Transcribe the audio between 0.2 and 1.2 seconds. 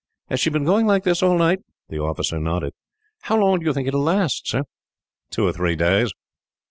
"Has she been going like